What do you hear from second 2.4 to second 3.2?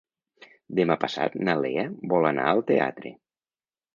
al teatre.